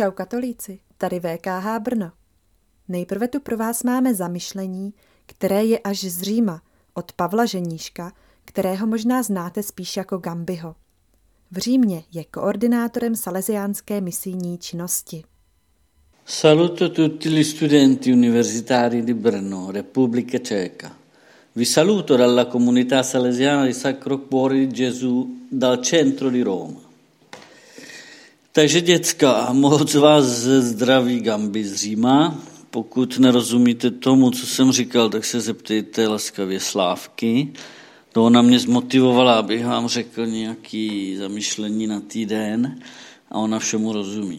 [0.00, 2.10] Čau katolíci, tady VKH Brno.
[2.88, 4.94] Nejprve tu pro vás máme zamyšlení,
[5.26, 6.62] které je až z Říma,
[6.94, 8.12] od Pavla Ženíška,
[8.44, 10.74] kterého možná znáte spíš jako Gambiho.
[11.50, 15.24] V Římě je koordinátorem salesiánské misijní činnosti.
[16.24, 20.96] Saluto tutti gli studenti universitari di Brno, Repubblica Ceca.
[21.56, 26.89] Vi saluto dalla comunità salesiana di Sacro Cuore di Gesù dal centro di Roma.
[28.52, 32.42] Takže děcka, moc vás zdraví Gambi z Říma.
[32.70, 37.52] Pokud nerozumíte tomu, co jsem říkal, tak se zeptejte laskavě Slávky.
[38.12, 42.80] To ona mě zmotivovala, abych vám řekl nějaký zamyšlení na týden
[43.30, 44.38] a ona všemu rozumí.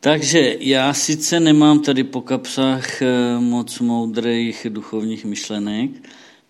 [0.00, 5.90] Takže já sice nemám tady po kapsách eh, moc moudrých duchovních myšlenek,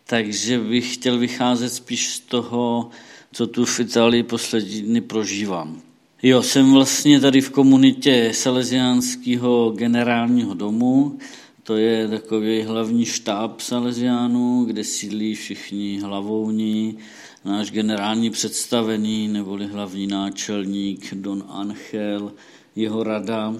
[0.06, 2.90] takže bych chtěl vycházet spíš z toho,
[3.32, 5.87] co tu v Itálii poslední dny prožívám.
[6.22, 11.18] Jo, jsem vlastně tady v komunitě Salesiánského generálního domu,
[11.62, 16.98] to je takový hlavní štáb Salesiánů, kde sídlí všichni hlavouní,
[17.44, 22.32] náš generální představený neboli hlavní náčelník Don Angel,
[22.76, 23.54] jeho rada.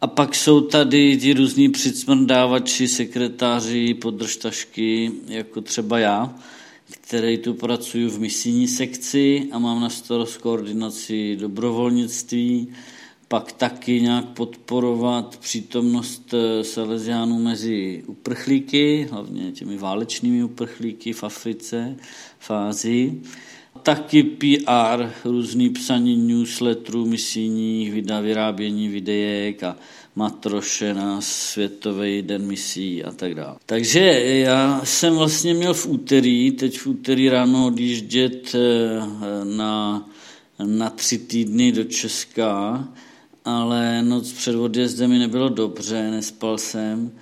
[0.00, 6.34] A pak jsou tady ti různí přicmrdávači, sekretáři, podržtašky, jako třeba já,
[6.90, 12.68] který tu pracuji v misijní sekci a mám na starost koordinaci dobrovolnictví,
[13.28, 21.96] pak taky nějak podporovat přítomnost eh, Salesiánů mezi uprchlíky, hlavně těmi válečnými uprchlíky v Africe,
[22.38, 23.22] v Ázii.
[23.84, 27.92] Taky PR, různý psaní newsletterů misijních,
[28.22, 29.76] vyrábění videek a
[30.16, 33.56] matroše na Světový den misí a tak dále.
[33.66, 40.08] Takže já jsem vlastně měl v úterý, teď v úterý ráno odjíždět eh, na,
[40.66, 42.88] na tři týdny do Česka,
[43.44, 47.12] ale noc před odjezdem mi nebylo dobře, nespal jsem.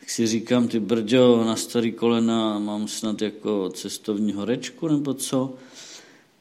[0.00, 5.54] Tak si říkám, ty brďo, na starý kolena mám snad jako cestovní horečku nebo co.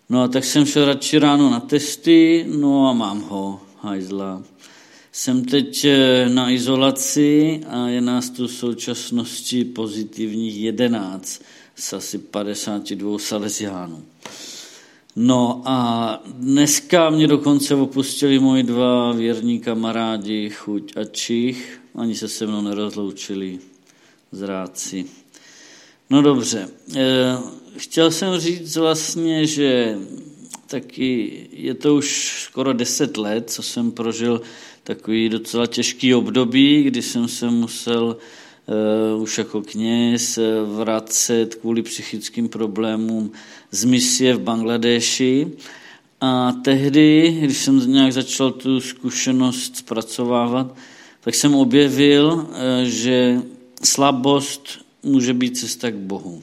[0.09, 4.44] No a tak jsem šel radši ráno na testy, no a mám ho, hajzla.
[5.12, 11.42] Jsem teď eh, na izolaci a je nás tu v současnosti pozitivních 11
[11.75, 14.03] z asi 52 salesiánů.
[15.16, 21.81] No a dneska mě dokonce opustili moji dva věrní kamarádi, Chuť a Čich.
[21.96, 23.59] Ani se se mnou nerozloučili,
[24.31, 25.06] zráci.
[26.09, 27.38] No dobře, eh,
[27.78, 29.97] chtěl jsem říct vlastně, že
[30.68, 34.42] taky je to už skoro deset let, co jsem prožil
[34.84, 38.18] takový docela těžký období, kdy jsem se musel
[39.16, 40.40] uh, už jako kněz
[40.75, 43.31] vracet kvůli psychickým problémům
[43.72, 45.48] z misie v Bangladeši.
[46.22, 50.75] A tehdy, když jsem nějak začal tu zkušenost zpracovávat,
[51.22, 52.46] tak jsem objevil, uh,
[52.84, 53.42] že
[53.84, 56.42] slabost může být cesta k Bohu.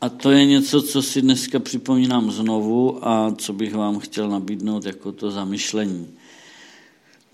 [0.00, 4.84] A to je něco, co si dneska připomínám znovu a co bych vám chtěl nabídnout
[4.84, 6.06] jako to zamyšlení.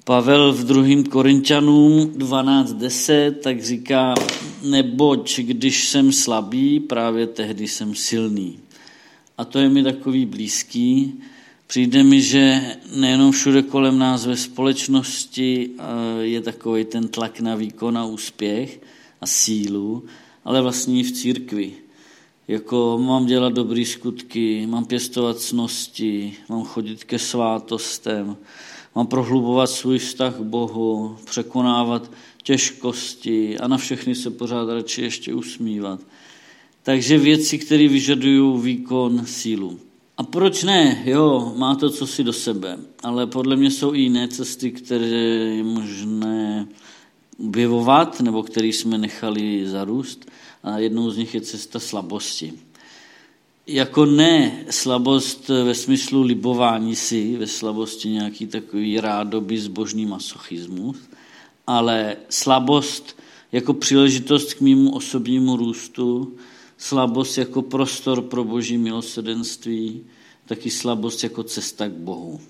[0.04, 4.14] Pavel v druhým Korintianům 12.10 tak říká,
[4.62, 8.58] neboť když jsem slabý, právě tehdy jsem silný.
[9.38, 11.14] A to je mi takový blízký.
[11.66, 15.70] Přijde mi, že nejenom všude kolem nás ve společnosti
[16.20, 18.80] je takový ten tlak na výkon a úspěch
[19.20, 20.04] a sílu,
[20.44, 21.72] ale vlastně v církvi.
[22.48, 28.36] Jako mám dělat dobré skutky, mám pěstovat cnosti, mám chodit ke svátostem,
[28.94, 32.10] mám prohlubovat svůj vztah k Bohu, překonávat
[32.42, 36.00] těžkosti a na všechny se pořád radši ještě usmívat.
[36.82, 39.78] Takže věci, které vyžadují výkon, sílu.
[40.16, 41.02] A proč ne?
[41.04, 45.06] Jo, má to co si do sebe, ale podle mě jsou i jiné cesty, které
[45.06, 46.66] je možné
[47.42, 50.30] objevovat, nebo které jsme nechali zarůst.
[50.62, 52.52] A jednou z nich je cesta slabosti
[53.66, 60.96] jako ne slabost ve smyslu libování si, ve slabosti nějaký takový rádoby zbožný masochismus,
[61.66, 63.16] ale slabost
[63.52, 66.36] jako příležitost k mýmu osobnímu růstu,
[66.78, 70.04] slabost jako prostor pro boží milosedenství,
[70.46, 72.40] taky slabost jako cesta k Bohu.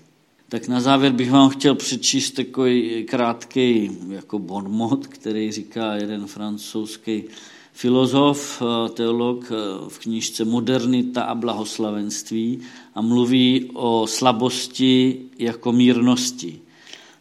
[0.53, 7.23] Tak na závěr bych vám chtěl přečíst takový krátký jako bonmot, který říká jeden francouzský
[7.71, 9.55] filozof, eh, teolog eh,
[9.87, 12.59] v knížce Modernita a blahoslavenství
[12.95, 16.59] a mluví o slabosti jako mírnosti.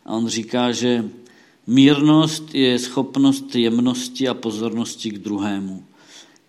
[0.05, 1.05] A on říká, že
[1.67, 5.85] mírnost je schopnost jemnosti a pozornosti k druhému.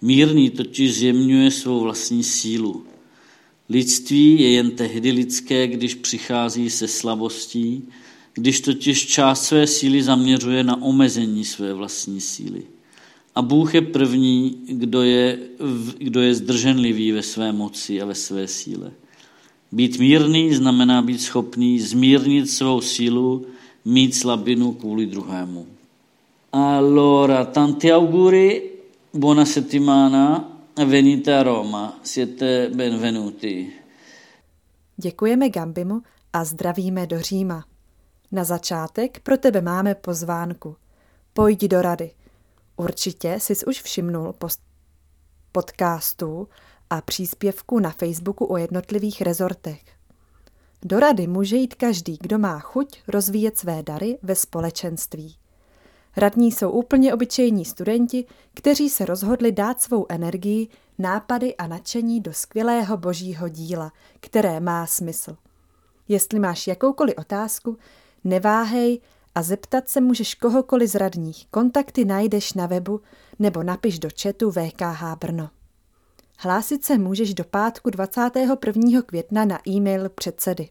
[0.02, 2.93] Mírný totiž zjemňuje svou vlastní sílu.
[3.70, 7.84] Lidství je jen tehdy lidské, když přichází se slabostí,
[8.34, 12.64] když totiž část své síly zaměřuje na omezení své vlastní síly.
[13.36, 15.40] A Bůh je první, kdo je,
[15.98, 18.92] kdo je zdrženlivý ve své moci a ve své síle.
[19.72, 23.46] Být mírný znamená být schopný zmírnit svou sílu,
[23.86, 25.68] mít slabinu kvůli druhému.
[26.52, 28.62] Allora, tanti auguri,
[29.14, 33.74] buona settimana, venite a Roma, siete benvenuti.
[34.98, 36.02] Děkujeme Gambimu
[36.34, 37.66] a zdravíme do Říma.
[38.32, 40.76] Na začátek pro tebe máme pozvánku.
[41.34, 42.12] Pojď do rady.
[42.76, 44.62] Určitě jsi už všimnul post
[45.52, 46.48] podcastu
[46.90, 49.82] a příspěvku na Facebooku o jednotlivých rezortech.
[50.84, 55.36] Do rady může jít každý, kdo má chuť rozvíjet své dary ve společenství.
[56.18, 60.68] Radní jsou úplně obyčejní studenti, kteří se rozhodli dát svou energii,
[61.00, 65.38] nápady a nadšení do skvělého božího díla, které má smysl.
[66.08, 67.78] Jestli máš jakoukoliv otázku,
[68.24, 69.02] neváhej
[69.36, 71.48] a zeptat se můžeš kohokoliv z radních.
[71.52, 73.02] Kontakty najdeš na webu
[73.40, 75.50] nebo napiš do chatu VKH Brno.
[76.40, 79.02] Hlásit se můžeš do pátku 21.
[79.02, 80.70] května na e-mail předsedy.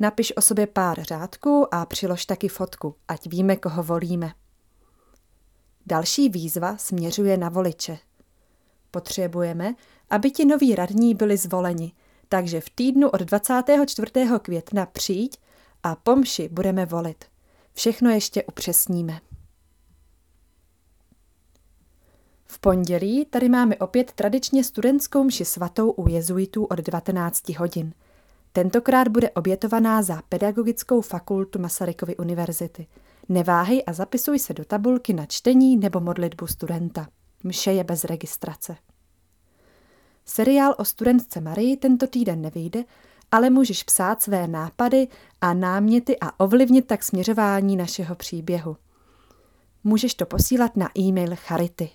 [0.00, 4.32] Napiš o sobě pár řádků a přilož taky fotku, ať víme, koho volíme.
[5.86, 7.98] Další výzva směřuje na voliče.
[8.90, 9.74] Potřebujeme,
[10.10, 11.92] aby ti noví radní byli zvoleni,
[12.28, 14.12] takže v týdnu od 24.
[14.42, 15.38] května přijď
[15.82, 17.24] a pomši budeme volit.
[17.72, 19.20] Všechno ještě upřesníme.
[22.46, 27.94] V pondělí tady máme opět tradičně studentskou mši svatou u jezuitů od 19 hodin.
[28.52, 32.86] Tentokrát bude obětovaná za Pedagogickou fakultu Masarykovy univerzity.
[33.28, 37.08] Neváhej a zapisuj se do tabulky na čtení nebo modlitbu studenta.
[37.44, 38.76] Mše je bez registrace.
[40.24, 42.84] Seriál o studentce Marii tento týden nevyjde,
[43.32, 45.08] ale můžeš psát své nápady
[45.40, 48.76] a náměty a ovlivnit tak směřování našeho příběhu.
[49.84, 51.90] Můžeš to posílat na e-mail Charity.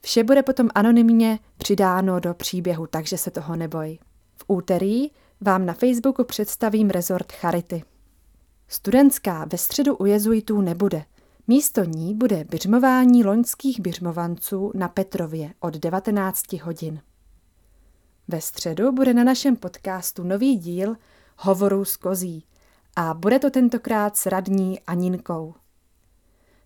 [0.00, 3.98] Vše bude potom anonymně přidáno do příběhu, takže se toho neboj.
[4.36, 5.10] V úterý
[5.42, 7.82] vám na Facebooku představím rezort Charity.
[8.68, 11.04] Studentská ve středu u jezuitů nebude.
[11.48, 17.00] Místo ní bude běžmování loňských běžmovanců na Petrově od 19 hodin.
[18.28, 20.96] Ve středu bude na našem podcastu nový díl
[21.38, 22.44] Hovorů z kozí
[22.96, 25.54] a bude to tentokrát s radní Aninkou.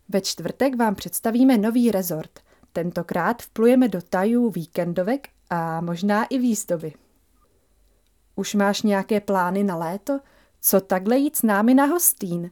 [0.08, 2.40] Ve čtvrtek vám představíme nový rezort.
[2.72, 6.92] Tentokrát vplujeme do tajů víkendovek a možná i výzdoby.
[8.36, 10.20] Už máš nějaké plány na léto?
[10.60, 12.50] Co takhle jít s námi na hostín?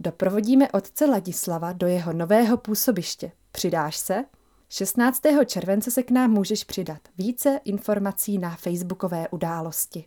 [0.00, 3.32] Doprovodíme otce Ladislava do jeho nového působiště.
[3.52, 4.24] Přidáš se?
[4.68, 5.20] 16.
[5.46, 6.98] července se k nám můžeš přidat.
[7.18, 10.04] Více informací na facebookové události.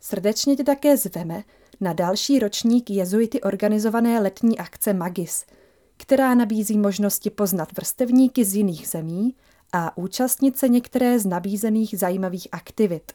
[0.00, 1.44] Srdečně tě také zveme
[1.80, 5.46] na další ročník jezuity organizované letní akce Magis,
[5.96, 9.36] která nabízí možnosti poznat vrstevníky z jiných zemí
[9.72, 13.12] a účastnit se některé z nabízených zajímavých aktivit.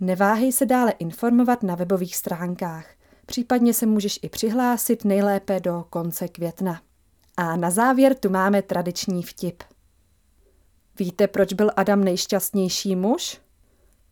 [0.00, 2.86] Neváhej se dále informovat na webových stránkách.
[3.26, 6.80] Případně se můžeš i přihlásit nejlépe do konce května.
[7.36, 9.62] A na závěr tu máme tradiční vtip.
[10.98, 13.40] Víte, proč byl Adam nejšťastnější muž?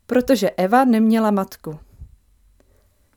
[0.05, 1.79] Protože Eva neměla matku.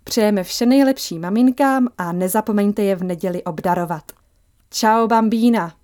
[0.04, 4.12] Přejeme vše nejlepší maminkám a nezapomeňte je v neděli obdarovat.
[4.70, 5.81] Ciao bambína!